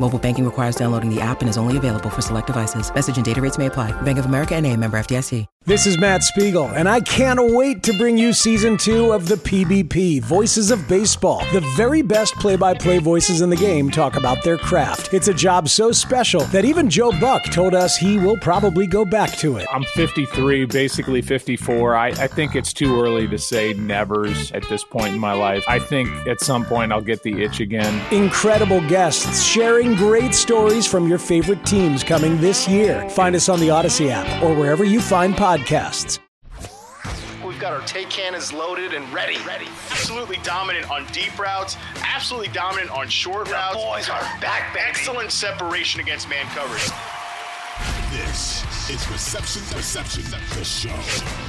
Mobile 0.00 0.18
banking 0.18 0.44
requires 0.44 0.76
downloading 0.76 1.08
the 1.08 1.20
app 1.20 1.40
and 1.40 1.48
is 1.48 1.56
only 1.56 1.76
available 1.76 2.10
for 2.10 2.20
select 2.20 2.48
devices. 2.48 2.92
Message 2.94 3.16
and 3.16 3.24
data 3.24 3.40
rates 3.40 3.58
may 3.58 3.66
apply. 3.66 3.92
Bank 4.02 4.18
of 4.18 4.26
America 4.26 4.54
and 4.54 4.66
a 4.66 4.76
member 4.76 4.98
FDIC. 4.98 5.46
This 5.66 5.86
is 5.86 5.96
Matt 5.96 6.22
Spiegel, 6.22 6.66
and 6.66 6.86
I 6.86 7.00
can't 7.00 7.40
wait 7.42 7.82
to 7.84 7.96
bring 7.96 8.18
you 8.18 8.34
season 8.34 8.76
two 8.76 9.12
of 9.12 9.26
the 9.26 9.36
PBP 9.36 10.20
Voices 10.20 10.70
of 10.70 10.86
Baseball. 10.86 11.38
The 11.54 11.62
very 11.74 12.02
best 12.02 12.34
play 12.34 12.54
by 12.56 12.74
play 12.74 12.98
voices 12.98 13.40
in 13.40 13.48
the 13.48 13.56
game 13.56 13.90
talk 13.90 14.16
about 14.16 14.44
their 14.44 14.58
craft. 14.58 15.14
It's 15.14 15.28
a 15.28 15.32
job 15.32 15.70
so 15.70 15.90
special 15.90 16.42
that 16.42 16.66
even 16.66 16.90
Joe 16.90 17.18
Buck 17.18 17.44
told 17.44 17.74
us 17.74 17.96
he 17.96 18.18
will 18.18 18.36
probably 18.42 18.86
go 18.86 19.06
back 19.06 19.30
to 19.38 19.56
it. 19.56 19.66
I'm 19.72 19.84
53, 19.94 20.66
basically 20.66 21.22
54. 21.22 21.96
I, 21.96 22.08
I 22.08 22.26
think 22.26 22.54
it's 22.56 22.74
too 22.74 23.00
early 23.00 23.26
to 23.28 23.38
say 23.38 23.72
nevers 23.72 24.52
at 24.52 24.68
this 24.68 24.84
point 24.84 25.14
in 25.14 25.18
my 25.18 25.32
life. 25.32 25.64
I 25.66 25.78
think 25.78 26.10
at 26.26 26.42
some 26.42 26.66
point 26.66 26.92
I'll 26.92 27.00
get 27.00 27.22
the 27.22 27.42
itch 27.42 27.60
again. 27.60 28.02
Incredible 28.12 28.86
guests 28.86 29.42
sharing 29.84 29.96
great 29.96 30.34
stories 30.34 30.86
from 30.86 31.08
your 31.08 31.18
favorite 31.18 31.64
teams 31.66 32.02
coming 32.02 32.40
this 32.40 32.68
year. 32.68 33.08
Find 33.10 33.36
us 33.36 33.48
on 33.48 33.60
the 33.60 33.68
Audacy 33.68 34.08
app 34.10 34.42
or 34.42 34.54
wherever 34.54 34.84
you 34.84 35.00
find 35.00 35.34
podcasts. 35.34 36.18
We've 37.46 37.60
got 37.60 37.72
our 37.72 37.86
take 37.86 38.10
cannons 38.10 38.52
loaded 38.52 38.94
and 38.94 39.10
ready. 39.12 39.36
Ready. 39.46 39.66
Absolutely 39.90 40.38
dominant 40.42 40.90
on 40.90 41.06
deep 41.12 41.38
routes. 41.38 41.76
Absolutely 42.02 42.48
dominant 42.48 42.90
on 42.90 43.08
short 43.08 43.46
The 43.46 43.52
routes. 43.52 43.76
boys 43.76 44.08
are 44.08 44.22
back, 44.40 44.72
baby. 44.74 44.86
Excellent 44.88 45.30
separation 45.30 46.00
against 46.00 46.28
man 46.28 46.46
coverage. 46.46 46.90
This 48.10 48.62
is 48.90 49.08
Reception 49.10 49.62
Perception, 49.70 50.22
the 50.30 50.64
show. 50.64 51.43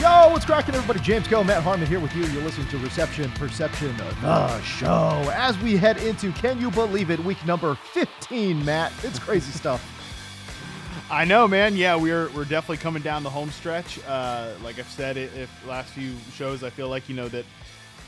Yo, 0.00 0.28
what's 0.30 0.44
cracking, 0.44 0.74
everybody? 0.74 1.00
James 1.00 1.26
Koh, 1.26 1.42
Matt 1.42 1.62
Harmon 1.62 1.86
here 1.86 2.00
with 2.00 2.14
you. 2.14 2.26
You're 2.26 2.42
listening 2.42 2.68
to 2.68 2.76
Reception 2.78 3.30
Perception, 3.32 3.96
the 3.96 4.60
show. 4.60 5.30
As 5.34 5.58
we 5.60 5.78
head 5.78 5.96
into, 5.96 6.32
can 6.32 6.60
you 6.60 6.70
believe 6.70 7.10
it, 7.10 7.18
week 7.20 7.44
number 7.46 7.74
15, 7.92 8.62
Matt? 8.62 8.92
It's 9.02 9.18
crazy 9.18 9.50
stuff. 9.58 9.82
I 11.10 11.24
know, 11.24 11.48
man. 11.48 11.76
Yeah, 11.76 11.96
we're 11.96 12.28
we're 12.30 12.44
definitely 12.44 12.76
coming 12.76 13.00
down 13.02 13.22
the 13.22 13.30
home 13.30 13.50
stretch. 13.50 13.98
Uh, 14.06 14.50
like 14.62 14.78
I've 14.78 14.90
said, 14.90 15.16
it, 15.16 15.30
if 15.34 15.66
last 15.66 15.90
few 15.92 16.12
shows, 16.34 16.62
I 16.62 16.68
feel 16.68 16.88
like 16.88 17.08
you 17.08 17.14
know 17.14 17.28
that 17.28 17.46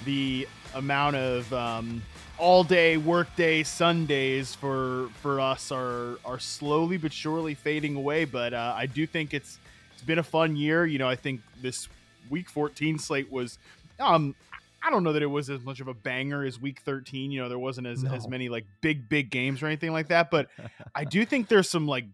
the 0.05 0.47
amount 0.75 1.17
of 1.17 1.51
um, 1.55 2.03
all 2.37 2.65
day 2.65 2.99
work 2.99 3.35
day 3.35 3.63
Sundays 3.63 4.55
for 4.55 5.09
for 5.23 5.41
us 5.41 5.73
are 5.73 6.19
are 6.25 6.39
slowly 6.39 6.99
but 6.99 7.15
surely 7.15 7.55
fading 7.55 7.97
away. 7.97 8.27
But 8.27 8.53
uh, 8.53 8.75
I 8.77 8.85
do 8.87 9.07
think 9.07 9.33
it's 9.33 9.59
it's 9.99 10.07
been 10.07 10.21
a 10.21 10.25
fun 10.25 10.55
year. 10.55 10.87
You 10.87 10.99
know, 10.99 11.09
I 11.09 11.17
think 11.17 11.41
this 11.61 11.89
week 12.31 12.49
14 12.49 12.99
slate 12.99 13.33
was. 13.33 13.59
Um, 13.99 14.37
I 14.81 14.91
don't 14.91 15.03
know 15.03 15.13
that 15.13 15.25
it 15.25 15.27
was 15.27 15.51
as 15.51 15.61
much 15.63 15.81
of 15.81 15.89
a 15.89 15.95
banger 15.95 16.45
as 16.45 16.61
week 16.61 16.83
13. 16.85 17.33
You 17.33 17.43
know, 17.43 17.49
there 17.49 17.59
wasn't 17.59 17.89
as, 17.89 18.05
as 18.05 18.29
many 18.29 18.49
like 18.49 18.65
big, 18.81 19.09
big 19.09 19.29
games 19.29 19.61
or 19.61 19.67
anything 19.67 19.91
like 19.91 20.07
that. 20.09 20.31
But 20.31 20.47
I 20.95 21.03
do 21.03 21.25
think 21.25 21.49
there's 21.49 21.69
some 21.69 21.89
like 21.89 22.05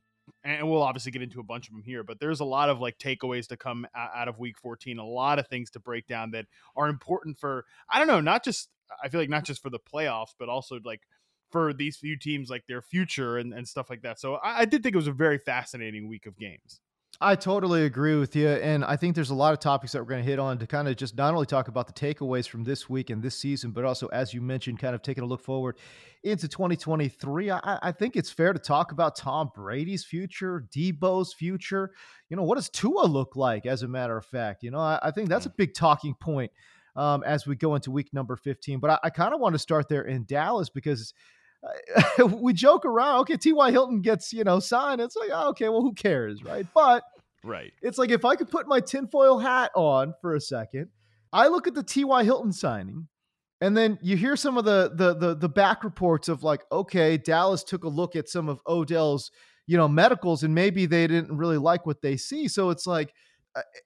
and 0.43 0.71
we'll 0.71 0.83
obviously 0.83 1.12
get 1.12 1.21
into 1.21 1.41
a 1.41 1.45
bunch 1.45 1.69
of 1.69 1.75
them 1.75 1.83
here, 1.83 2.03
but 2.03 2.21
there's 2.21 2.41
a 2.41 2.45
lot 2.45 2.71
of 2.71 2.81
like 2.81 2.99
takeaways 2.99 3.47
to 3.49 3.57
come 3.59 3.87
out 3.95 4.29
of 4.29 4.39
week 4.39 4.59
14, 4.59 4.99
a 4.99 5.05
lot 5.05 5.39
of 5.39 5.47
things 5.49 5.71
to 5.73 5.81
break 5.81 6.07
down 6.07 6.31
that 6.31 6.47
are 6.75 6.89
important 6.89 7.39
for, 7.39 7.67
I 7.91 7.99
don't 7.99 8.09
know, 8.09 8.21
not 8.21 8.43
just, 8.43 8.71
I 9.03 9.09
feel 9.09 9.21
like 9.21 9.29
not 9.29 9.45
just 9.45 9.62
for 9.62 9.69
the 9.69 9.79
playoffs, 9.79 10.35
but 10.39 10.49
also 10.49 10.78
like 10.84 11.03
for 11.50 11.73
these 11.73 11.97
few 11.97 12.17
teams, 12.17 12.50
like 12.50 12.67
their 12.67 12.83
future 12.83 13.39
and, 13.39 13.53
and 13.53 13.69
stuff 13.69 13.89
like 13.91 14.03
that. 14.03 14.19
So 14.19 14.34
I, 14.37 14.61
I 14.61 14.65
did 14.65 14.83
think 14.83 14.94
it 14.94 14.97
was 14.97 15.06
a 15.06 15.12
very 15.12 15.39
fascinating 15.39 16.09
week 16.09 16.27
of 16.27 16.39
games. 16.39 16.81
I 17.25 17.37
totally 17.37 17.87
agree 17.87 18.17
with 18.17 18.37
you. 18.37 18.49
And 18.49 18.85
I 18.85 18.97
think 18.97 19.15
there's 19.15 19.31
a 19.31 19.35
lot 19.35 19.55
of 19.55 19.59
topics 19.59 19.93
that 19.93 20.01
we're 20.01 20.11
going 20.11 20.23
to 20.23 20.31
hit 20.31 20.39
on 20.39 20.59
to 20.59 20.67
kind 20.67 20.89
of 20.89 20.97
just 20.97 21.17
not 21.17 21.33
only 21.33 21.47
talk 21.47 21.69
about 21.69 21.87
the 21.87 21.95
takeaways 21.95 22.47
from 22.47 22.65
this 22.65 22.91
week 22.91 23.09
and 23.09 23.23
this 23.23 23.35
season, 23.35 23.71
but 23.71 23.83
also, 23.83 24.09
as 24.09 24.35
you 24.35 24.43
mentioned, 24.43 24.79
kind 24.79 24.95
of 24.95 25.01
taking 25.01 25.25
a 25.25 25.27
look 25.27 25.41
forward 25.41 25.79
into 26.23 26.49
2023. 26.49 27.51
I, 27.51 27.61
I 27.65 27.93
think 27.93 28.17
it's 28.17 28.31
fair 28.31 28.53
to 28.53 28.59
talk 28.59 28.93
about 28.93 29.17
Tom 29.17 29.51
Brady's 29.55 30.05
future, 30.05 30.67
Debo's 30.71 31.33
future. 31.33 31.93
You 32.29 32.37
know, 32.37 32.43
what 32.43 32.57
does 32.57 32.69
Tua 32.69 33.07
look 33.07 33.37
like, 33.37 33.65
as 33.65 33.83
a 33.83 33.89
matter 33.89 34.19
of 34.19 34.27
fact? 34.27 34.62
You 34.62 34.71
know, 34.71 34.81
I, 34.81 34.99
I 35.03 35.11
think 35.11 35.31
that's 35.31 35.47
a 35.47 35.51
big 35.51 35.73
talking 35.73 36.15
point 36.15 36.53
um, 36.95 37.23
as 37.25 37.47
we 37.47 37.56
go 37.56 37.75
into 37.75 37.91
week 37.91 38.12
number 38.12 38.37
15. 38.37 38.81
But 38.81 38.91
I, 38.91 38.99
I 39.05 39.11
kind 39.11 39.33
of 39.33 39.41
want 39.41 39.55
to 39.55 39.59
start 39.59 39.89
there 39.89 40.03
in 40.03 40.27
Dallas 40.27 40.69
because 40.69 41.15
uh, 42.19 42.27
we 42.27 42.53
joke 42.53 42.85
around. 42.85 43.21
Okay, 43.21 43.39
T.Y. 43.39 43.71
Hilton 43.71 44.03
gets, 44.03 44.31
you 44.31 44.45
know, 44.45 44.61
signed. 44.61 45.01
It's 45.01 45.17
like, 45.17 45.31
oh, 45.33 45.49
okay, 45.51 45.71
well, 45.71 45.81
who 45.81 45.95
cares, 45.95 46.45
right? 46.45 46.67
But 46.75 47.03
Right. 47.44 47.72
it's 47.82 47.99
like 47.99 48.10
if 48.10 48.25
I 48.25 48.37
could 48.37 48.50
put 48.50 48.66
my 48.66 48.81
tinfoil 48.81 49.38
hat 49.38 49.71
on 49.77 50.15
for 50.21 50.34
a 50.34 50.41
second, 50.41 50.88
I 51.32 51.49
look 51.49 51.66
at 51.66 51.75
the 51.75 51.82
T.Y. 51.82 52.25
Hilton 52.25 52.53
signing, 52.53 53.09
and 53.60 53.77
then 53.77 53.99
you 54.03 54.16
hear 54.16 54.37
some 54.37 54.56
of 54.56 54.65
the 54.65 54.93
the 54.94 55.15
the, 55.15 55.34
the 55.34 55.49
back 55.49 55.84
reports 55.84 56.28
of 56.28 56.43
like, 56.43 56.62
okay, 56.72 57.19
Dallas 57.19 57.62
took 57.62 57.84
a 57.84 57.88
look 57.88 58.16
at 58.16 58.28
some 58.28 58.49
of 58.49 58.60
Odell's, 58.66 59.31
you 59.66 59.77
know, 59.77 59.88
medicals, 59.88 60.43
and 60.43 60.55
maybe 60.55 60.87
they 60.87 61.06
didn't 61.06 61.37
really 61.37 61.59
like 61.59 61.84
what 61.87 62.03
they 62.03 62.16
see. 62.16 62.49
So 62.49 62.71
it's 62.71 62.87
like, 62.87 63.12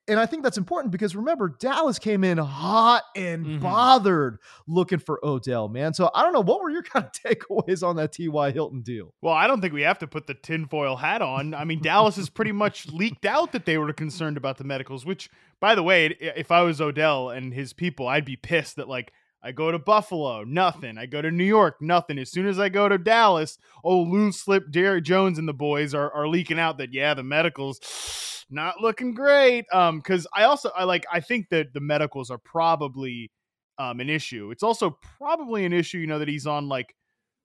and 0.07 0.19
I 0.19 0.27
think 0.27 0.43
that's 0.43 0.57
important 0.59 0.93
because 0.93 1.15
remember, 1.15 1.49
Dallas 1.61 1.99
came 1.99 2.25
in 2.25 2.39
hot 2.39 3.03
and 3.15 3.45
Mhm. 3.45 3.61
bothered 3.61 4.39
looking 4.67 4.99
for 4.99 5.21
Odell, 5.23 5.69
man. 5.69 5.93
So 5.95 6.11
I 6.15 6.23
don't 6.23 6.33
know, 6.33 6.41
what 6.43 6.63
were 6.63 6.71
your 6.71 6.83
kind 6.95 7.05
of 7.05 7.13
takeaways 7.13 7.87
on 7.87 7.97
that 7.97 8.13
T.Y. 8.13 8.51
Hilton 8.51 8.81
deal? 8.83 9.13
Well, 9.21 9.35
I 9.35 9.47
don't 9.47 9.61
think 9.61 9.75
we 9.75 9.83
have 9.83 9.99
to 9.99 10.07
put 10.07 10.27
the 10.27 10.35
tinfoil 10.35 10.97
hat 10.97 11.21
on. 11.23 11.53
I 11.55 11.65
mean, 11.65 11.81
Dallas 11.83 12.17
has 12.17 12.29
pretty 12.31 12.53
much 12.53 12.87
leaked 12.93 13.27
out 13.27 13.53
that 13.53 13.67
they 13.67 13.77
were 13.79 13.93
concerned 13.93 14.37
about 14.37 14.57
the 14.59 14.65
medicals, 14.65 15.05
which, 15.05 15.29
by 15.61 15.75
the 15.75 15.83
way, 15.83 16.07
if 16.21 16.51
I 16.51 16.63
was 16.63 16.81
Odell 16.81 17.31
and 17.31 17.53
his 17.53 17.73
people, 17.73 18.09
I'd 18.09 18.25
be 18.25 18.37
pissed 18.37 18.77
that, 18.77 18.89
like, 18.89 19.13
I 19.43 19.53
go 19.53 19.71
to 19.71 19.79
Buffalo, 19.79 20.43
nothing. 20.43 20.99
I 20.99 21.07
go 21.07 21.23
to 21.23 21.31
New 21.31 21.45
York, 21.45 21.77
nothing. 21.81 22.19
As 22.19 22.31
soon 22.31 22.47
as 22.47 22.59
I 22.59 22.69
go 22.69 22.89
to 22.89 22.99
Dallas, 22.99 23.57
oh, 23.85 24.03
loose 24.03 24.41
slip, 24.41 24.71
Derrick 24.71 25.05
Jones 25.05 25.39
and 25.39 25.49
the 25.49 25.55
boys 25.55 25.95
are, 25.95 26.13
are 26.13 26.27
leaking 26.27 26.59
out 26.59 26.79
that, 26.79 26.93
yeah, 26.93 27.15
the 27.15 27.23
medicals 27.23 28.45
not 28.51 28.81
looking 28.81 29.15
great. 29.15 29.65
Um, 29.73 29.99
because 29.99 30.27
I 30.35 30.45
also 30.45 30.71
I 30.77 30.85
like 30.85 31.07
I 31.13 31.21
think 31.21 31.51
that 31.51 31.73
the 31.73 31.81
medicals 31.81 32.31
are 32.31 32.39
probably 32.39 33.31
um 33.79 34.01
an 34.01 34.11
issue. 34.11 34.51
It's 34.51 34.63
also 34.63 34.99
probably 35.19 35.65
an 35.65 35.73
issue, 35.73 35.99
you 35.99 36.07
know, 36.07 36.19
that 36.19 36.29
he's 36.29 36.47
on 36.47 36.69
like 36.69 36.95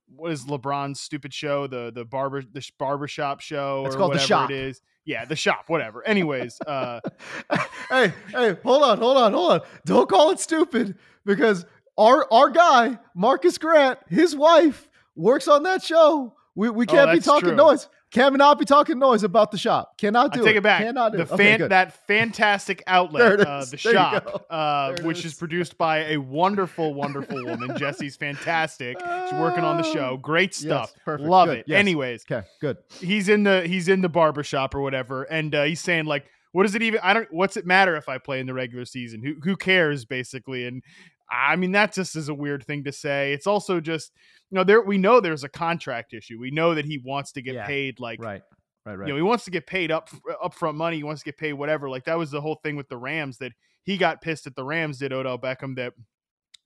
what 0.08 0.32
is 0.32 0.46
LeBron's 0.46 1.00
stupid 1.00 1.34
show, 1.34 1.68
the 1.68 1.92
the 1.94 2.06
barber 2.06 2.42
the 2.42 2.68
barbershop 2.80 3.40
show 3.42 3.84
It's 3.86 3.96
or 3.96 4.00
called 4.00 4.14
The 4.14 4.20
Shop. 4.20 4.50
it 4.50 4.56
is. 4.56 4.82
Yeah, 5.06 5.26
the 5.26 5.36
shop, 5.36 5.66
whatever. 5.68 6.06
Anyways, 6.08 6.60
uh 6.66 7.02
hey, 7.90 8.14
hey, 8.30 8.56
hold 8.64 8.84
on, 8.84 8.98
hold 8.98 9.18
on, 9.18 9.34
hold 9.34 9.52
on. 9.52 9.62
Don't 9.86 10.10
call 10.10 10.32
it 10.32 10.40
stupid 10.40 10.98
because 11.26 11.66
our 11.98 12.28
our 12.32 12.50
guy, 12.50 12.98
Marcus 13.16 13.58
Grant, 13.58 14.00
his 14.10 14.36
wife 14.36 14.90
works 15.16 15.48
on 15.48 15.64
that 15.64 15.84
show. 15.84 16.36
We, 16.56 16.70
we 16.70 16.86
Oh, 16.86 16.92
can't 16.92 17.12
be 17.12 17.16
that's 17.18 17.26
talking 17.26 17.50
true. 17.50 17.56
noise. 17.58 17.88
Cannot 18.12 18.60
be 18.60 18.66
talking 18.66 19.00
noise 19.00 19.24
about 19.24 19.50
the 19.50 19.58
shop. 19.58 19.98
Cannot 19.98 20.34
I 20.34 20.38
do 20.38 20.44
take 20.44 20.56
it 20.56 20.62
back. 20.62 20.84
Cannot 20.84 21.14
do 21.14 21.18
the 21.18 21.24
it. 21.24 21.32
Okay, 21.32 21.58
fan, 21.58 21.70
that 21.70 22.06
fantastic 22.06 22.84
outlet, 22.88 23.40
uh, 23.40 23.62
the 23.66 23.80
There 23.84 23.94
shop, 23.94 24.46
uh, 24.52 24.96
which 25.02 25.20
is. 25.20 25.26
is 25.26 25.34
produced 25.34 25.80
by 25.80 26.06
a 26.12 26.18
wonderful, 26.18 26.94
wonderful 26.94 27.44
woman. 27.44 27.76
Jesse's 27.76 28.16
fantastic. 28.16 29.00
She's 29.00 29.34
working 29.40 29.64
on 29.64 29.78
the 29.78 29.84
show. 29.84 30.18
Great 30.18 30.54
stuff. 30.54 30.92
Yes, 30.94 31.02
perfect. 31.04 31.28
Love 31.28 31.48
Good. 31.48 31.58
it. 31.60 31.66
Yes. 31.70 31.80
Anyways, 31.80 32.24
Okay, 32.32 32.46
good. 32.62 32.78
he's 33.02 33.30
in 33.30 33.42
the 33.44 33.66
he's 33.66 33.88
in 33.88 34.02
the 34.02 34.10
barber 34.10 34.44
shop 34.44 34.76
or 34.76 34.82
whatever, 34.82 35.24
and 35.24 35.56
uh, 35.56 35.64
he's 35.64 35.82
saying 35.82 36.06
like, 36.06 36.28
"What 36.52 36.64
does 36.68 36.76
it 36.76 36.84
even? 36.84 37.00
I 37.02 37.16
don't. 37.16 37.34
What's 37.34 37.58
it 37.58 37.66
matter 37.66 37.96
if 37.96 38.08
I 38.10 38.20
play 38.20 38.40
in 38.40 38.46
the 38.46 38.54
regular 38.54 38.86
season? 38.86 39.24
Who 39.24 39.34
who 39.44 39.58
cares?" 39.58 40.06
Basically, 40.06 40.68
and 40.68 40.84
I 41.34 41.56
mean 41.56 41.72
that 41.72 41.94
just 41.94 42.16
is 42.16 42.30
a 42.30 42.34
weird 42.34 42.66
thing 42.66 42.84
to 42.84 42.92
say. 42.92 43.34
It's 43.34 43.48
also 43.48 43.80
just 43.80 44.12
you 44.52 44.56
know 44.56 44.64
there 44.64 44.82
we 44.82 44.98
know 44.98 45.20
there's 45.20 45.44
a 45.44 45.50
contract 45.50 46.14
issue. 46.14 46.40
We 46.40 46.52
know 46.52 46.76
that 46.76 46.86
he 46.86 47.00
wants 47.04 47.32
to 47.34 47.42
get 47.42 47.56
Yeah. 47.56 47.66
paid 47.66 48.00
like 48.00 48.22
Right. 48.22 48.42
Right, 48.86 48.96
right. 48.96 49.08
you 49.08 49.14
know, 49.14 49.18
he 49.18 49.24
wants 49.24 49.46
to 49.46 49.52
get 49.52 49.66
paid 49.66 49.92
up 49.92 50.10
uh, 50.30 50.48
upfront 50.50 50.76
money. 50.76 50.98
He 50.98 51.04
wants 51.04 51.22
to 51.22 51.26
get 51.26 51.38
paid 51.38 51.54
whatever. 51.54 51.90
Like 51.90 52.04
that 52.04 52.18
was 52.18 52.32
the 52.32 52.42
whole 52.42 52.60
thing 52.64 52.76
with 52.76 52.90
the 52.90 52.98
Rams 52.98 53.38
that 53.38 53.54
he 53.84 53.96
got 53.98 54.22
pissed 54.22 54.46
at 54.46 54.56
the 54.56 54.64
Rams 54.64 54.98
did 55.00 55.14
Odell 55.14 55.40
Beckham 55.40 55.76
that 55.78 55.94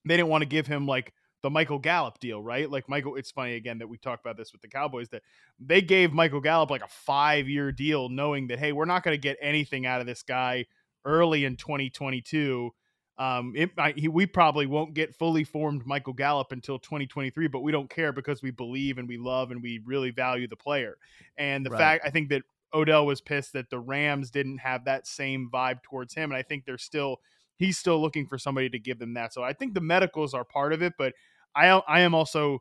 they 0.03 0.17
didn't 0.17 0.29
want 0.29 0.41
to 0.41 0.47
give 0.47 0.65
him 0.65 0.87
like 0.87 1.13
the 1.43 1.51
Michael 1.51 1.77
Gallup 1.77 2.19
deal, 2.19 2.41
right? 2.41 2.69
Like 2.69 2.89
Michael, 2.89 3.15
it's 3.15 3.29
funny 3.29 3.53
again 3.53 3.77
that 3.77 3.87
we 3.87 3.97
talked 3.99 4.25
about 4.25 4.35
this 4.35 4.51
with 4.51 4.61
the 4.61 4.67
Cowboys 4.67 5.09
that 5.09 5.21
they 5.59 5.81
gave 5.81 6.11
Michael 6.11 6.41
Gallup 6.41 6.71
like 6.71 6.83
a 6.83 6.87
five 6.87 7.47
year 7.47 7.71
deal, 7.71 8.09
knowing 8.09 8.47
that 8.47 8.57
hey, 8.57 8.71
we're 8.71 8.85
not 8.85 9.03
going 9.03 9.13
to 9.13 9.21
get 9.21 9.37
anything 9.39 9.85
out 9.85 10.01
of 10.01 10.07
this 10.07 10.23
guy 10.23 10.65
early 11.05 11.45
in 11.45 11.55
2022. 11.55 12.71
Um, 13.17 13.53
it 13.55 13.75
might, 13.75 13.97
he, 13.97 14.07
we 14.07 14.27
probably 14.27 14.67
won't 14.67 14.93
get 14.93 15.15
fully 15.15 15.43
formed 15.43 15.85
Michael 15.85 16.13
Gallup 16.13 16.51
until 16.51 16.77
2023, 16.77 17.47
but 17.47 17.61
we 17.61 17.71
don't 17.71 17.89
care 17.89 18.11
because 18.13 18.43
we 18.43 18.51
believe 18.51 18.97
and 18.99 19.07
we 19.07 19.17
love 19.17 19.49
and 19.51 19.61
we 19.61 19.79
really 19.85 20.11
value 20.11 20.47
the 20.47 20.55
player. 20.55 20.97
And 21.35 21.65
the 21.65 21.69
Right. 21.69 21.71
fact, 21.71 22.03
I 22.05 22.11
think 22.11 22.29
that 22.29 22.43
Odell 22.73 23.05
was 23.05 23.21
pissed 23.21 23.53
that 23.53 23.69
the 23.69 23.79
Rams 23.79 24.29
didn't 24.29 24.59
have 24.59 24.85
that 24.85 25.07
same 25.07 25.49
vibe 25.51 25.81
towards 25.81 26.13
him, 26.13 26.31
and 26.31 26.37
I 26.37 26.43
think 26.43 26.65
they're 26.65 26.77
still 26.77 27.17
he's 27.57 27.77
still 27.79 27.99
looking 27.99 28.27
for 28.27 28.37
somebody 28.37 28.69
to 28.69 28.77
give 28.77 28.99
them 28.99 29.15
that. 29.15 29.33
So 29.33 29.41
I 29.41 29.53
think 29.53 29.73
the 29.73 29.81
medicals 29.81 30.35
are 30.35 30.43
part 30.45 30.73
of 30.73 30.83
it, 30.83 30.93
but 30.97 31.13
I 31.55 31.69
I 31.69 32.01
am 32.01 32.13
also 32.13 32.59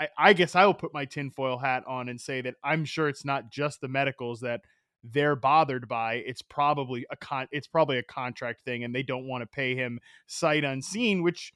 I, 0.00 0.08
I 0.18 0.32
guess 0.32 0.54
I 0.56 0.66
will 0.66 0.74
put 0.74 0.92
my 0.94 1.04
tinfoil 1.04 1.58
hat 1.58 1.84
on 1.86 2.08
and 2.08 2.20
say 2.20 2.40
that 2.40 2.54
I'm 2.64 2.84
sure 2.84 3.08
it's 3.08 3.24
not 3.24 3.50
just 3.50 3.80
the 3.80 3.88
medicals 3.88 4.40
that 4.40 4.62
they're 5.04 5.36
bothered 5.36 5.88
by. 5.88 6.14
It's 6.14 6.42
probably 6.42 7.06
a 7.10 7.16
con 7.16 7.48
it's 7.50 7.66
probably 7.66 7.98
a 7.98 8.02
contract 8.02 8.64
thing, 8.64 8.84
and 8.84 8.94
they 8.94 9.02
don't 9.02 9.26
want 9.26 9.42
to 9.42 9.46
pay 9.46 9.74
him 9.74 9.98
sight 10.26 10.64
unseen, 10.64 11.22
which 11.22 11.52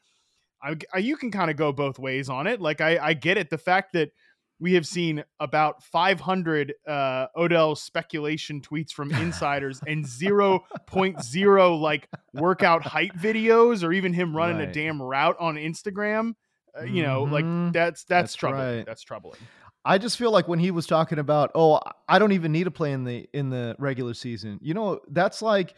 I, 0.62 0.76
I 0.92 0.98
you 0.98 1.16
can 1.16 1.30
kind 1.30 1.50
of 1.50 1.56
go 1.56 1.72
both 1.72 1.98
ways 1.98 2.28
on 2.28 2.46
it. 2.46 2.60
Like 2.60 2.80
I 2.80 2.98
I 2.98 3.14
get 3.14 3.38
it. 3.38 3.50
The 3.50 3.58
fact 3.58 3.92
that 3.92 4.10
we 4.58 4.72
have 4.72 4.86
seen 4.86 5.22
about 5.38 5.82
500 5.82 6.74
uh, 6.86 7.26
Odell 7.36 7.76
speculation 7.76 8.62
tweets 8.62 8.90
from 8.90 9.12
insiders 9.12 9.80
and 9.86 10.04
0.0 10.04 11.80
like 11.80 12.08
workout 12.32 12.82
height 12.82 13.14
videos 13.16 13.84
or 13.84 13.92
even 13.92 14.14
him 14.14 14.34
running 14.34 14.56
right. 14.58 14.68
a 14.68 14.72
damn 14.72 15.00
route 15.00 15.36
on 15.38 15.56
Instagram. 15.56 16.34
Uh, 16.78 16.84
you 16.84 17.02
know, 17.02 17.24
mm-hmm. 17.24 17.32
like 17.32 17.72
that's 17.72 18.04
that's, 18.04 18.32
that's 18.32 18.34
troubling. 18.34 18.76
Right. 18.78 18.86
That's 18.86 19.02
troubling. 19.02 19.40
I 19.86 19.98
just 19.98 20.18
feel 20.18 20.32
like 20.32 20.48
when 20.48 20.58
he 20.58 20.72
was 20.72 20.86
talking 20.86 21.20
about, 21.20 21.52
oh, 21.54 21.80
I 22.08 22.18
don't 22.18 22.32
even 22.32 22.50
need 22.50 22.64
to 22.64 22.72
play 22.72 22.90
in 22.90 23.04
the 23.04 23.28
in 23.32 23.50
the 23.50 23.76
regular 23.78 24.14
season. 24.14 24.58
You 24.60 24.74
know, 24.74 25.00
that's 25.08 25.40
like 25.40 25.74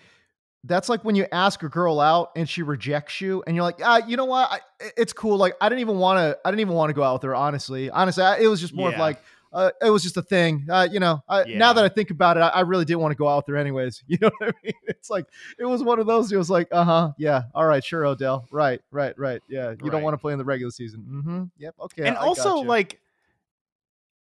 that's 0.65 0.89
like 0.89 1.05
when 1.05 1.15
you 1.15 1.27
ask 1.31 1.63
a 1.63 1.69
girl 1.69 2.01
out 2.01 2.31
and 2.35 2.49
she 2.49 2.63
rejects 2.63 3.21
you 3.21 3.45
and 3.47 3.55
you're 3.55 3.63
like 3.63 3.81
ah 3.83 4.01
you 4.07 4.17
know 4.17 4.25
what 4.25 4.51
I, 4.51 4.91
it's 4.97 5.13
cool 5.13 5.37
like 5.37 5.55
i 5.61 5.69
didn't 5.69 5.83
even 5.83 5.99
want 5.99 6.19
to 6.19 6.37
i 6.45 6.51
didn't 6.51 6.61
even 6.61 6.75
want 6.75 6.91
to 6.91 6.95
go 6.95 7.05
out 7.05 7.15
with 7.15 7.23
her 7.23 7.35
honestly 7.35 7.91
honestly 7.91 8.25
I, 8.25 8.39
it 8.39 8.49
was 8.49 8.61
just 8.61 8.75
more 8.75 8.91
yeah. 8.91 8.97
of 8.97 9.01
like 9.01 9.23
uh, 9.51 9.71
it 9.81 9.89
was 9.89 10.03
just 10.03 10.17
a 10.17 10.23
thing 10.23 10.67
uh, 10.69 10.87
you 10.91 11.01
know 11.01 11.23
I, 11.29 11.45
yeah. 11.45 11.59
now 11.59 11.73
that 11.73 11.85
i 11.85 11.89
think 11.89 12.11
about 12.11 12.37
it 12.37 12.41
I, 12.41 12.63
really 12.63 12.85
didn't 12.85 13.01
want 13.01 13.13
to 13.13 13.17
go 13.17 13.29
out 13.29 13.37
with 13.37 13.55
her 13.55 13.57
anyways 13.57 14.03
you 14.09 14.19
know 14.21 14.31
what 14.39 14.49
i 14.49 14.53
mean 14.65 14.75
it's 14.89 15.09
like 15.09 15.27
it 15.59 15.65
was 15.65 15.83
one 15.83 16.01
of 16.01 16.07
those 16.07 16.33
it 16.33 16.37
was 16.37 16.51
like 16.51 16.69
uh-huh 16.73 17.13
yeah 17.19 17.45
all 17.55 17.65
right 17.65 17.83
sure 17.83 18.05
odell 18.05 18.45
right 18.51 18.81
right 18.91 19.17
right 19.17 19.41
yeah 19.49 19.71
you 19.71 19.77
right. 19.81 19.93
don't 19.93 20.03
want 20.03 20.13
to 20.13 20.19
play 20.19 20.33
in 20.33 20.39
the 20.39 20.45
regular 20.45 20.73
season 20.73 21.01
mm-hmm 21.09 21.45
yep 21.57 21.75
okay 21.81 22.07
and 22.07 22.17
also 22.17 22.57
like 22.57 23.01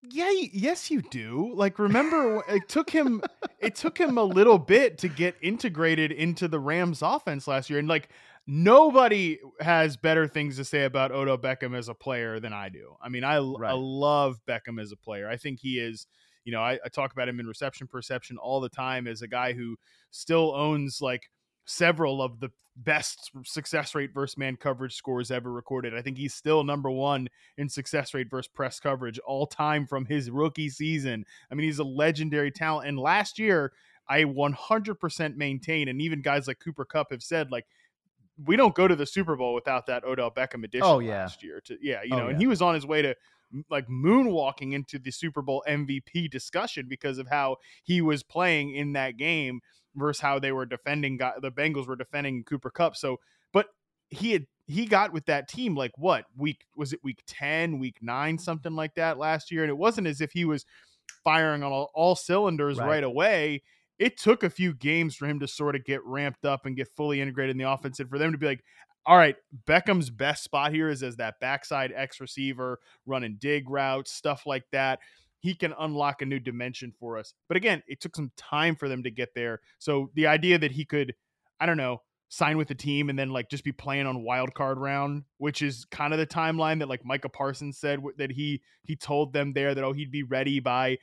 yeah, 0.03 0.31
yes, 0.53 0.91
you 0.91 1.03
do. 1.03 1.53
Like, 1.55 1.79
remember, 1.79 2.45
it 2.49 2.69
took 2.69 2.91
him 2.91 3.23
it 3.59 3.75
took 3.75 3.99
him 3.99 4.17
a 4.17 4.23
little 4.23 4.59
bit 4.59 4.99
to 4.99 5.09
get 5.09 5.37
integrated 5.43 6.13
into 6.13 6.49
the 6.49 6.61
Rams 6.61 7.03
offense 7.03 7.49
last 7.49 7.69
year, 7.69 7.79
and 7.79 7.89
like 7.89 8.09
nobody 8.47 9.39
has 9.61 9.97
better 9.97 10.27
things 10.27 10.57
to 10.57 10.65
say 10.65 10.85
about 10.85 11.11
Odell 11.11 11.39
Beckham 11.39 11.77
as 11.77 11.89
a 11.89 11.95
player 11.95 12.41
than 12.41 12.53
I 12.53 12.69
do. 12.69 12.95
I 13.03 13.09
mean, 13.09 13.25
I, 13.25 13.39
right. 13.39 13.71
I 13.71 13.75
love 13.75 14.41
Beckham 14.49 14.81
as 14.81 14.93
a 14.93 14.97
player. 14.97 15.29
I 15.29 15.37
think 15.37 15.61
he 15.61 15.79
is. 15.79 16.07
You 16.45 16.53
know, 16.53 16.63
I, 16.63 16.79
I 16.83 16.89
talk 16.89 17.13
about 17.13 17.29
him 17.29 17.41
in 17.41 17.47
reception 17.47 17.89
perception 17.89 18.39
all 18.39 18.61
the 18.61 18.71
time 18.71 19.07
as 19.07 19.21
a 19.21 19.29
guy 19.29 19.53
who 19.53 19.77
still 20.11 20.55
owns 20.55 21.01
like 21.03 21.29
several 21.69 22.23
of 22.23 22.41
the 22.41 22.51
best 22.77 23.31
success 23.45 23.95
rate 23.95 24.15
versus 24.15 24.39
man 24.39 24.57
coverage 24.57 24.95
scores 24.95 25.31
ever 25.31 25.53
recorded. 25.53 25.95
I 25.95 26.01
think 26.01 26.17
he's 26.17 26.35
still 26.35 26.65
number 26.65 26.91
one 26.91 27.29
in 27.59 27.69
success 27.69 28.15
rate 28.15 28.31
versus 28.31 28.49
press 28.49 28.81
coverage 28.81 29.19
all 29.21 29.47
time 29.47 29.87
from 29.87 30.07
his 30.07 30.31
rookie 30.31 30.71
season. 30.71 31.25
I 31.51 31.55
mean, 31.55 31.67
he's 31.67 31.79
a 31.79 31.85
legendary 31.85 32.51
talent. 32.51 32.89
And 32.89 32.99
last 32.99 33.39
year, 33.39 33.73
I 34.09 34.25
100% 34.25 35.37
maintain, 35.37 35.89
and 35.89 36.01
even 36.01 36.23
guys 36.23 36.49
like 36.49 36.61
Cooper 36.61 36.87
Kupp 36.87 37.11
have 37.11 37.23
said, 37.23 37.51
like, 37.51 37.67
we 38.47 38.57
don't 38.57 38.75
go 38.75 38.89
to 38.89 38.97
the 38.97 39.05
Super 39.05 39.37
Bowl 39.37 39.53
without 39.53 39.87
that 39.87 40.05
Odell 40.05 40.31
Beckham 40.31 40.65
edition 40.65 40.87
oh, 40.87 41.01
yeah. 41.01 41.23
last 41.23 41.43
year. 41.43 41.61
To 41.67 41.77
yeah, 41.83 42.03
you 42.03 42.15
oh, 42.15 42.19
know, 42.19 42.25
oh, 42.27 42.29
and 42.29 42.39
he 42.39 42.47
was 42.47 42.63
on 42.63 42.75
his 42.75 42.87
way 42.87 43.03
to 43.03 43.15
like 43.69 43.89
moonwalking 43.89 44.75
into 44.75 44.99
the 44.99 45.11
Super 45.11 45.43
Bowl 45.43 45.65
MVP 45.69 46.31
discussion 46.31 46.87
because 46.89 47.19
of 47.19 47.27
how 47.27 47.57
he 47.83 48.01
was 48.01 48.23
playing 48.23 48.75
in 48.75 48.93
that 48.93 49.17
game 49.17 49.61
versus 49.99 50.21
how 50.21 50.39
they 50.39 50.53
were 50.53 50.67
defending 50.67 51.19
the 51.19 51.53
Bengals 51.53 51.87
were 51.87 51.97
defending 51.97 52.45
Cooper 52.45 52.71
Kupp. 52.71 52.97
So, 52.97 53.19
but 53.53 53.67
he 54.11 54.33
had 54.33 54.47
he 54.67 54.85
got 54.85 55.13
with 55.13 55.27
that 55.27 55.49
team 55.49 55.75
like 55.75 55.93
what 55.97 56.27
week 56.37 56.67
was 56.77 56.93
it 56.93 57.01
week 57.03 57.23
10 57.27 57.79
week 57.79 57.97
9 58.03 58.39
something 58.39 58.75
like 58.75 58.95
that 58.95 59.19
last 59.19 59.51
year 59.51 59.63
and 59.63 59.71
it 59.71 59.77
wasn't 59.77 60.07
as 60.07 60.21
if 60.21 60.31
he 60.33 60.45
was 60.45 60.65
firing 61.25 61.63
on 61.63 61.73
all, 61.73 61.91
all 61.95 62.15
cylinders 62.15 62.79
right. 62.79 62.87
right. 62.87 63.05
away 63.05 63.63
it 63.99 64.17
took 64.17 64.45
a 64.45 64.51
few 64.51 64.75
games 64.75 65.17
for 65.17 65.27
him 65.27 65.41
to 65.41 65.49
sort 65.49 65.75
of 65.75 65.85
get 65.85 66.05
ramped 66.05 66.45
up 66.45 66.67
and 66.67 66.77
get 66.77 66.89
fully 66.97 67.21
integrated 67.21 67.53
in 67.53 67.59
the 67.59 67.71
offense 67.71 67.99
and 67.99 68.09
for 68.09 68.19
them 68.19 68.33
to 68.33 68.39
be 68.39 68.47
like 68.47 68.63
all 69.07 69.17
right 69.17 69.37
beckham's 69.67 70.11
best 70.11 70.45
spot 70.45 70.73
here 70.73 70.91
is 70.91 71.03
as 71.03 71.17
that 71.17 71.41
backside 71.41 71.93
x 71.95 72.21
receiver 72.21 72.79
running 73.07 73.37
dig 73.39 73.69
routes 73.71 74.13
stuff 74.13 74.47
like 74.47 74.65
that 74.71 75.01
he 75.41 75.55
can 75.55 75.75
unlock 75.79 76.23
a 76.23 76.27
new 76.27 76.41
dimension 76.41 76.93
for 76.99 77.19
us. 77.19 77.35
But 77.49 77.57
again, 77.57 77.83
it 77.87 78.01
took 78.01 78.17
some 78.17 78.33
time 78.37 78.77
for 78.77 78.89
them 78.89 79.03
to 79.05 79.11
get 79.11 79.35
there. 79.35 79.61
So 79.79 80.11
the 80.15 80.27
idea 80.27 80.59
that 80.59 80.73
he 80.73 80.85
could, 80.85 81.15
I 81.61 81.67
don't 81.67 81.77
know, 81.77 82.03
sign 82.29 82.59
with 82.59 82.69
the 82.69 82.75
team 82.75 83.09
and 83.09 83.19
then 83.19 83.31
like 83.31 83.49
just 83.49 83.65
be 83.65 83.73
playing 83.73 84.07
on 84.07 84.23
wild 84.23 84.55
card 84.55 84.79
round, 84.79 85.25
which 85.39 85.63
is 85.63 85.87
kind 85.87 86.13
of 86.13 86.19
the 86.19 86.27
timeline 86.27 86.81
that 86.81 86.89
like 86.89 87.05
Micah 87.05 87.29
Parsons 87.29 87.79
said 87.79 88.01
that 88.19 88.31
he 88.31 88.63
he 88.83 88.97
told 88.97 89.33
them 89.33 89.53
there 89.53 89.75
that 89.75 89.85
oh 89.85 89.93
he'd 89.93 90.11
be 90.11 90.23
ready 90.23 90.61
by 90.61 90.99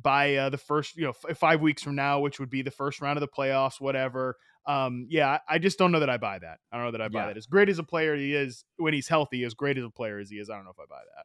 by 0.00 0.36
uh, 0.36 0.48
the 0.48 0.58
first 0.58 0.96
you 0.96 1.04
know 1.04 1.14
f- 1.28 1.36
five 1.36 1.60
weeks 1.60 1.82
from 1.82 1.94
now, 1.94 2.20
which 2.20 2.40
would 2.40 2.50
be 2.50 2.62
the 2.62 2.70
first 2.70 3.00
round 3.00 3.18
of 3.18 3.20
the 3.20 3.28
playoffs, 3.28 3.80
whatever. 3.80 4.36
Um, 4.66 5.06
yeah, 5.10 5.38
I 5.48 5.58
just 5.58 5.78
don't 5.78 5.90
know 5.90 6.00
that 6.00 6.10
I 6.10 6.16
buy 6.16 6.38
that. 6.38 6.58
I 6.70 6.76
don't 6.76 6.86
know 6.86 6.92
that 6.92 7.00
I 7.00 7.08
buy 7.08 7.22
yeah. 7.22 7.26
that. 7.28 7.36
As 7.36 7.46
great 7.46 7.68
as 7.68 7.78
a 7.78 7.82
player 7.82 8.14
he 8.14 8.34
is 8.34 8.64
when 8.76 8.94
he's 8.94 9.08
healthy, 9.08 9.44
as 9.44 9.54
great 9.54 9.78
as 9.78 9.84
a 9.84 9.90
player 9.90 10.18
as 10.18 10.30
he 10.30 10.36
is, 10.36 10.48
I 10.48 10.54
don't 10.54 10.64
know 10.64 10.70
if 10.70 10.78
I 10.78 10.86
buy 10.88 11.00
that. 11.16 11.24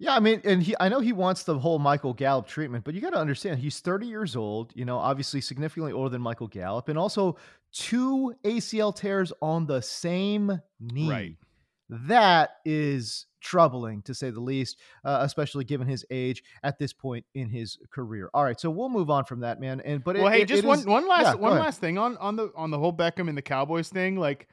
Yeah, 0.00 0.14
I 0.14 0.20
mean, 0.20 0.40
and 0.44 0.62
he 0.62 0.76
I 0.78 0.88
know 0.88 1.00
he 1.00 1.12
wants 1.12 1.42
the 1.42 1.58
whole 1.58 1.80
Michael 1.80 2.14
Gallup 2.14 2.46
treatment, 2.46 2.84
but 2.84 2.94
you 2.94 3.00
got 3.00 3.10
to 3.10 3.18
understand 3.18 3.58
he's 3.58 3.80
30 3.80 4.06
years 4.06 4.36
old, 4.36 4.72
you 4.76 4.84
know, 4.84 4.96
obviously 4.96 5.40
significantly 5.40 5.92
older 5.92 6.08
than 6.08 6.22
Michael 6.22 6.46
Gallup, 6.46 6.88
and 6.88 6.96
also 6.96 7.36
two 7.72 8.32
ACL 8.44 8.94
tears 8.94 9.32
on 9.42 9.66
the 9.66 9.82
same 9.82 10.60
knee. 10.80 11.10
Right. 11.10 11.36
That 11.90 12.50
is 12.64 13.26
troubling 13.40 14.02
to 14.02 14.14
say 14.14 14.30
the 14.30 14.40
least, 14.40 14.78
uh, 15.04 15.18
especially 15.22 15.64
given 15.64 15.88
his 15.88 16.04
age 16.10 16.42
at 16.62 16.78
this 16.78 16.92
point 16.92 17.24
in 17.34 17.48
his 17.48 17.78
career. 17.90 18.30
All 18.34 18.44
right, 18.44 18.60
so 18.60 18.70
we'll 18.70 18.90
move 18.90 19.10
on 19.10 19.24
from 19.24 19.40
that, 19.40 19.60
man. 19.60 19.80
And 19.80 20.04
but 20.04 20.16
well, 20.16 20.28
it, 20.28 20.32
hey, 20.32 20.42
it, 20.42 20.48
just 20.48 20.64
it 20.64 20.66
one 20.66 20.78
is, 20.78 20.86
one 20.86 21.08
last 21.08 21.24
yeah, 21.24 21.34
one 21.34 21.58
last 21.58 21.80
thing 21.80 21.98
on 21.98 22.16
on 22.18 22.36
the 22.36 22.52
on 22.54 22.70
the 22.70 22.78
whole 22.78 22.92
Beckham 22.92 23.28
and 23.28 23.36
the 23.36 23.42
Cowboys 23.42 23.88
thing, 23.88 24.16
like 24.16 24.48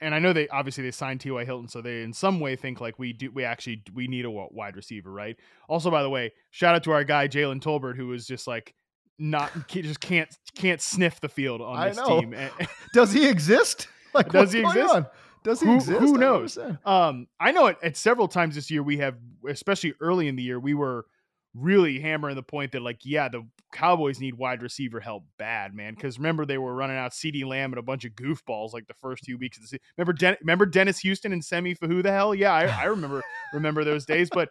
and 0.00 0.14
I 0.14 0.18
know 0.18 0.32
they 0.32 0.48
obviously 0.48 0.84
they 0.84 0.90
signed 0.90 1.20
T.Y. 1.20 1.44
Hilton, 1.44 1.68
so 1.68 1.80
they 1.80 2.02
in 2.02 2.12
some 2.12 2.40
way 2.40 2.56
think 2.56 2.80
like 2.80 2.98
we 2.98 3.12
do 3.12 3.30
we 3.30 3.44
actually 3.44 3.82
we 3.94 4.06
need 4.06 4.24
a 4.24 4.30
wide 4.30 4.76
receiver, 4.76 5.10
right? 5.10 5.36
Also, 5.68 5.90
by 5.90 6.02
the 6.02 6.10
way, 6.10 6.32
shout 6.50 6.74
out 6.74 6.84
to 6.84 6.92
our 6.92 7.04
guy 7.04 7.28
Jalen 7.28 7.60
Tolbert, 7.60 7.96
who 7.96 8.08
was 8.08 8.26
just 8.26 8.46
like 8.46 8.74
not 9.18 9.50
just 9.68 10.00
can't 10.00 10.34
can't 10.56 10.80
sniff 10.80 11.20
the 11.20 11.28
field 11.28 11.60
on 11.60 11.88
this 11.88 11.98
team. 11.98 12.34
Does 12.94 13.12
he 13.12 13.28
exist? 13.28 13.88
Like, 14.12 14.30
does 14.32 14.52
he 14.52 14.60
exist? 14.60 14.92
On? 14.92 15.06
Does 15.44 15.60
he 15.60 15.66
who, 15.66 15.76
exist? 15.76 16.00
Who 16.00 16.18
knows? 16.18 16.58
Um, 16.84 17.28
I 17.38 17.52
know 17.52 17.66
it 17.66 17.76
at 17.80 17.96
several 17.96 18.26
times 18.26 18.56
this 18.56 18.70
year 18.70 18.82
we 18.82 18.98
have, 18.98 19.16
especially 19.48 19.94
early 20.00 20.26
in 20.26 20.34
the 20.34 20.42
year, 20.42 20.58
we 20.58 20.74
were 20.74 21.06
really 21.54 21.98
hammering 21.98 22.36
the 22.36 22.42
point 22.42 22.70
that 22.72 22.82
like 22.82 23.00
yeah 23.02 23.28
the 23.28 23.44
cowboys 23.72 24.20
need 24.20 24.34
wide 24.34 24.62
receiver 24.62 25.00
help 25.00 25.24
bad 25.36 25.74
man 25.74 25.94
because 25.94 26.16
remember 26.16 26.46
they 26.46 26.58
were 26.58 26.74
running 26.74 26.96
out 26.96 27.10
CeeDee 27.10 27.44
Lamb 27.44 27.72
and 27.72 27.78
a 27.78 27.82
bunch 27.82 28.04
of 28.04 28.12
goofballs 28.12 28.72
like 28.72 28.86
the 28.86 28.94
first 28.94 29.24
two 29.24 29.36
weeks 29.36 29.56
of 29.56 29.62
the 29.62 29.66
season 29.68 29.80
remember 29.96 30.12
Den- 30.12 30.36
remember 30.42 30.64
dennis 30.64 31.00
houston 31.00 31.32
and 31.32 31.44
Simi 31.44 31.74
Fehoko 31.74 32.04
the 32.04 32.12
hell 32.12 32.34
yeah 32.36 32.52
i, 32.52 32.66
I 32.66 32.84
remember 32.84 33.20
remember 33.52 33.82
those 33.82 34.06
days 34.06 34.28
but 34.32 34.48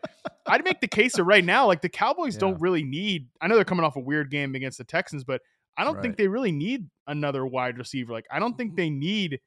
i'd 0.48 0.64
make 0.66 0.82
the 0.82 0.88
case 0.88 1.16
that 1.16 1.24
right 1.24 1.44
now 1.44 1.68
like 1.68 1.82
the 1.82 1.90
cowboys 1.90 2.36
yeah. 2.36 2.42
don't 2.42 2.60
really 2.60 2.84
need 2.84 3.28
i 3.40 3.48
know 3.48 3.56
they're 3.56 3.64
coming 3.64 3.86
off 3.86 3.96
a 3.96 4.02
weird 4.02 4.30
game 4.30 4.54
against 4.56 4.78
the 4.78 4.84
texans 4.84 5.24
but 5.24 5.42
i 5.78 5.86
don't 5.86 5.96
right. 5.96 6.02
think 6.02 6.18
they 6.18 6.28
really 6.28 6.52
need 6.52 6.90
another 7.08 7.46
wide 7.46 7.78
receiver 7.78 8.12
like 8.12 8.26
i 8.30 8.40
don't 8.40 8.58
think 8.58 8.72
mm-hmm. 8.72 8.78
they 8.78 8.90
need 8.90 9.40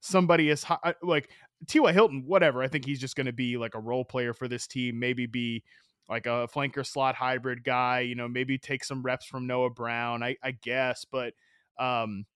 somebody 0.00 0.50
as 0.50 0.62
high 0.62 0.78
uh, 0.84 0.92
like 1.02 1.30
T.Y. 1.66 1.94
Hilton, 1.94 2.24
whatever. 2.26 2.62
I 2.62 2.68
think 2.68 2.84
he's 2.84 3.00
just 3.00 3.16
going 3.16 3.24
to 3.24 3.32
be 3.32 3.56
like 3.56 3.74
a 3.74 3.80
role 3.80 4.04
player 4.04 4.34
for 4.34 4.48
this 4.48 4.66
team, 4.66 4.98
maybe 4.98 5.24
be 5.24 5.62
like 6.08 6.26
a 6.26 6.48
flanker 6.52 6.86
slot 6.86 7.14
hybrid 7.14 7.64
guy, 7.64 8.00
you 8.00 8.14
know, 8.14 8.28
maybe 8.28 8.58
take 8.58 8.84
some 8.84 9.02
reps 9.02 9.26
from 9.26 9.46
Noah 9.46 9.70
Brown, 9.70 10.22
I, 10.22 10.36
I 10.42 10.52
guess. 10.52 11.04
But 11.04 11.34
um, 11.78 12.26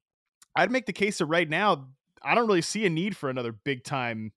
I'd 0.57 0.71
make 0.73 0.87
the 0.87 0.93
case 0.93 1.19
that 1.19 1.27
right 1.27 1.49
now, 1.49 1.89
I 2.23 2.35
don't 2.35 2.49
really 2.49 2.63
see 2.63 2.87
a 2.87 2.91
need 2.91 3.17
for 3.17 3.31
another 3.31 3.53
big 3.53 3.85
time 3.85 4.33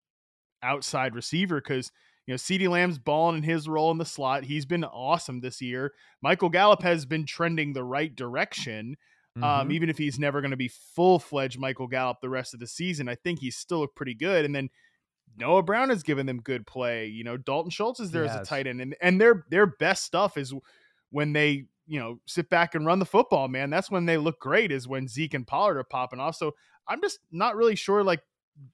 outside 0.63 1.15
receiver 1.15 1.59
because 1.61 1.91
You 2.27 2.33
know, 2.33 2.38
CeeDee 2.38 2.69
Lamb's 2.69 3.00
balling 3.00 3.38
in 3.38 3.43
his 3.43 3.67
role 3.67 3.91
in 3.91 3.97
the 3.97 4.05
slot. 4.05 4.43
He's 4.43 4.65
been 4.65 4.83
awesome 4.83 5.41
this 5.41 5.59
year. 5.61 5.93
Michael 6.21 6.50
Gallup 6.50 6.83
has 6.83 7.05
been 7.05 7.25
trending 7.25 7.73
the 7.73 7.83
right 7.83 8.15
direction. 8.15 8.95
Um, 9.38 9.41
Mhm. 9.41 9.43
Um, 9.43 9.71
even 9.71 9.89
if 9.89 9.97
he's 9.97 10.19
never 10.19 10.41
going 10.41 10.51
to 10.51 10.57
be 10.57 10.67
full 10.67 11.17
fledged 11.17 11.57
Michael 11.57 11.88
Gallup 11.88 12.19
the 12.21 12.29
rest 12.29 12.53
of 12.53 12.59
the 12.59 12.67
season, 12.67 13.07
I 13.09 13.15
think 13.15 13.39
he's 13.39 13.55
still 13.55 13.79
looked 13.79 13.95
pretty 13.95 14.13
good. 14.13 14.45
And 14.45 14.53
then 14.53 14.69
Noah 15.38 15.63
Brown 15.63 15.89
has 15.89 16.03
given 16.03 16.25
them 16.25 16.41
good 16.41 16.65
play. 16.67 17.07
You 17.07 17.23
know, 17.23 17.38
Dalton 17.38 17.71
Schultz 17.71 18.00
is 18.00 18.11
there 18.11 18.25
as 18.25 18.35
a 18.35 18.39
Yes. 18.39 18.47
tight 18.47 18.67
end, 18.67 18.81
and 18.81 18.95
and 19.01 19.19
their 19.19 19.45
their 19.50 19.65
best 19.65 20.03
stuff 20.03 20.38
is 20.38 20.53
when 21.09 21.33
they 21.33 21.65
you 21.88 22.00
know 22.00 22.19
sit 22.25 22.50
back 22.50 22.75
and 22.75 22.85
run 22.85 23.00
the 23.00 23.05
football. 23.05 23.47
Man, 23.47 23.69
that's 23.69 23.89
when 23.91 24.05
they 24.05 24.17
look 24.17 24.39
great. 24.39 24.71
Is 24.71 24.88
when 24.88 25.07
Zeke 25.07 25.33
and 25.33 25.47
Pollard 25.47 25.77
are 25.77 25.83
popping 25.83 26.19
off. 26.19 26.35
So 26.35 26.55
I'm 26.88 27.01
just 27.01 27.19
not 27.31 27.55
really 27.55 27.75
sure. 27.75 28.03
Like 28.03 28.21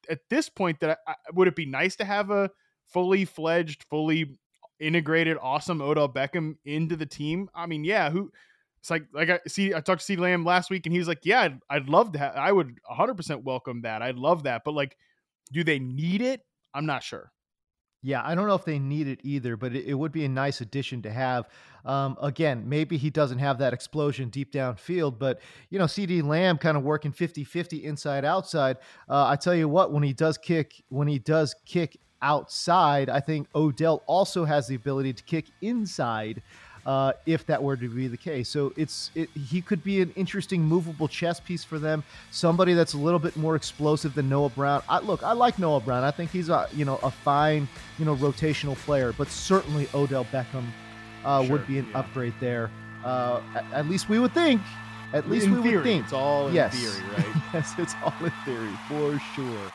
at 0.10 0.20
this 0.30 0.50
point, 0.50 0.80
that 0.82 1.00
I, 1.08 1.12
I- 1.12 1.16
would 1.34 1.48
it 1.48 1.56
be 1.56 1.66
nice 1.66 1.96
to 1.98 2.06
have 2.06 2.30
a 2.32 2.50
fully 2.88 3.26
fledged, 3.26 3.84
fully 3.90 4.38
integrated, 4.80 5.38
awesome 5.42 5.82
Odell 5.82 6.10
Beckham 6.10 6.56
into 6.66 6.96
the 6.96 7.06
team? 7.06 7.50
I 7.56 7.66
mean, 7.66 7.84
yeah, 7.84 8.10
who? 8.10 8.32
It's 8.80 8.90
like 8.92 9.06
like 9.14 9.30
I 9.30 9.40
see. 9.48 9.74
I 9.74 9.80
talked 9.82 10.02
to 10.02 10.06
C 10.06 10.16
Lamb 10.16 10.46
last 10.46 10.70
week, 10.70 10.86
and 10.86 10.94
he 10.94 11.00
was 11.00 11.08
like, 11.08 11.22
"Yeah, 11.24 11.42
I'd, 11.42 11.60
I'd 11.70 11.90
love 11.90 12.12
to. 12.14 12.20
have 12.20 12.36
I 12.36 12.52
would 12.52 12.78
100 12.88 13.16
percent 13.16 13.44
welcome 13.44 13.82
that. 13.82 14.02
I'd 14.02 14.18
love 14.18 14.44
that. 14.44 14.62
But 14.64 14.76
like, 14.76 14.96
do 15.52 15.64
they 15.64 15.80
need 15.80 16.22
it? 16.22 16.42
I'm 16.74 16.86
not 16.86 17.04
sure. 17.04 17.32
Yeah, 18.04 18.22
I 18.24 18.36
don't 18.36 18.48
know 18.48 18.56
if 18.56 18.64
they 18.64 18.80
need 18.80 19.08
it 19.08 19.20
either, 19.24 19.58
but 19.58 19.76
it, 19.76 19.86
it 19.86 19.94
would 19.96 20.12
be 20.12 20.24
a 20.24 20.30
nice 20.30 20.62
addition 20.62 21.02
to 21.02 21.12
have. 21.12 21.50
Um, 21.84 22.16
again, 22.22 22.70
maybe 22.70 22.98
he 22.98 23.10
doesn't 23.10 23.40
have 23.40 23.58
that 23.58 23.74
explosion 23.74 24.30
deep 24.30 24.54
downfield, 24.54 25.18
but 25.18 25.40
you 25.70 25.80
know, 25.80 25.86
CeeDee 25.86 26.24
Lamb 26.24 26.58
kind 26.58 26.78
of 26.78 26.84
working 26.84 27.12
50-50 27.12 27.84
inside 27.84 28.24
outside. 28.24 28.78
Uh, 29.10 29.26
I 29.26 29.36
tell 29.36 29.56
you 29.56 29.68
what, 29.68 29.92
when 29.92 30.04
he 30.04 30.14
does 30.14 30.38
kick, 30.38 30.84
when 30.90 31.08
he 31.08 31.18
does 31.18 31.56
kick 31.66 31.98
outside, 32.22 33.10
I 33.10 33.20
think 33.20 33.48
Odell 33.56 34.04
also 34.06 34.46
has 34.46 34.68
the 34.68 34.76
ability 34.76 35.14
to 35.14 35.24
kick 35.24 35.48
inside. 35.62 36.44
Uh, 36.88 37.12
if 37.26 37.46
that 37.46 37.62
were 37.62 37.76
to 37.76 37.90
be 37.90 38.08
the 38.08 38.16
case, 38.16 38.48
so 38.48 38.72
it's 38.78 39.12
it, 39.14 39.30
he 39.32 39.60
could 39.62 39.84
be 39.84 40.00
an 40.00 40.10
interesting 40.16 40.62
movable 40.62 41.10
chess 41.10 41.38
piece 41.38 41.62
for 41.62 41.80
them. 41.80 42.02
Somebody 42.32 42.74
that's 42.74 42.94
a 42.94 42.98
little 42.98 43.20
bit 43.20 43.36
more 43.36 43.58
explosive 43.58 44.16
than 44.16 44.30
Noah 44.30 44.48
Brown. 44.48 44.82
I, 44.88 45.00
look, 45.00 45.22
I 45.22 45.34
like 45.34 45.60
Noah 45.60 45.82
Brown. 45.82 46.06
I 46.06 46.12
think 46.12 46.32
he's 46.32 46.48
a 46.48 46.66
you 46.74 46.86
know 46.86 46.98
a 47.04 47.12
fine 47.12 47.68
you 48.00 48.06
know 48.06 48.16
rotational 48.16 48.78
player, 48.78 49.14
but 49.18 49.28
certainly 49.28 49.90
Odell 49.94 50.24
Beckham 50.32 50.64
uh, 51.26 51.44
Sure, 51.44 51.52
would 51.52 51.68
be 51.68 51.80
an 51.80 51.88
yeah. 51.92 52.00
upgrade 52.00 52.34
there. 52.40 52.72
Uh, 53.04 53.42
at, 53.54 53.66
at 53.74 53.90
least 53.90 54.08
we 54.08 54.18
would 54.18 54.34
think. 54.34 54.62
At 55.12 55.30
least 55.30 55.48
in 55.48 55.56
we 55.56 55.62
theory, 55.64 55.76
would 55.76 55.84
think. 55.84 56.04
it's 56.06 56.14
all 56.14 56.48
in 56.48 56.56
yes. 56.56 56.74
theory, 56.74 57.06
right? 57.18 57.44
yes, 57.54 57.74
it's 57.78 57.96
all 58.02 58.14
in 58.22 58.32
theory 58.46 58.72
for 58.88 59.20
sure. 59.36 59.72